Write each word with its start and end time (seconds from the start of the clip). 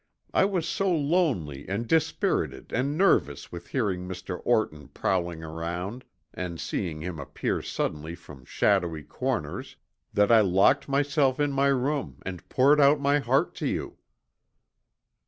I 0.33 0.45
was 0.45 0.67
so 0.67 0.91
lonely 0.91 1.69
and 1.69 1.87
dispirited 1.87 2.73
and 2.73 2.97
nervous 2.97 3.51
with 3.51 3.67
hearing 3.67 4.07
Mr. 4.07 4.41
Orton 4.43 4.87
prowling 4.87 5.43
around 5.43 6.05
and 6.33 6.59
seeing 6.59 7.01
him 7.01 7.19
appear 7.19 7.61
suddenly 7.61 8.15
from 8.15 8.43
shadowy 8.43 9.03
corners 9.03 9.75
that 10.11 10.31
I 10.31 10.41
locked 10.41 10.89
myself 10.89 11.39
in 11.39 11.51
my 11.51 11.67
room 11.67 12.17
and 12.25 12.49
poured 12.49 12.81
out 12.81 12.99
my 12.99 13.19
heart 13.19 13.53
to 13.57 13.67
you." 13.67 13.99